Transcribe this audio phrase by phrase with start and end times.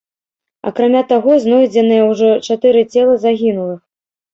[0.69, 3.81] Акрамя таго, знойдзеныя ўжо чатыры целы загінулых.